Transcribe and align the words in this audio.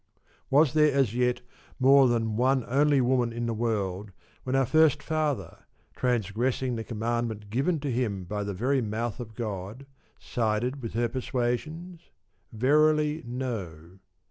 Was 0.49 0.73
there 0.73 0.91
as 0.91 1.13
yet 1.13 1.41
more 1.79 2.07
than 2.07 2.35
one 2.35 2.65
only 2.67 3.01
woman 3.01 3.31
in 3.31 3.45
the 3.45 3.53
world, 3.53 4.09
when 4.45 4.55
our 4.55 4.65
first 4.65 5.03
father 5.03 5.67
(transgressing 5.95 6.75
the 6.75 6.83
commandment 6.83 7.51
given 7.51 7.79
to 7.81 7.91
him 7.91 8.23
by 8.23 8.43
the 8.43 8.55
very 8.55 8.81
mouth 8.81 9.19
of 9.19 9.35
God) 9.35 9.85
sided 10.17 10.81
with 10.81 10.93
her 10.95 11.07
persuasions? 11.07 12.09
Verily, 12.51 13.21
no. 13.27 13.99